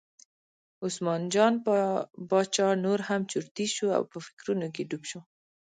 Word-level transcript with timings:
عثمان 0.85 1.21
جان 1.33 1.53
باچا 2.29 2.67
نور 2.83 2.99
هم 3.07 3.21
چرتي 3.31 3.65
شو 3.75 3.87
او 3.97 4.03
په 4.11 4.17
فکرونو 4.25 4.67
کې 4.75 4.83
ډوب 4.89 5.03
شو. 5.09 5.19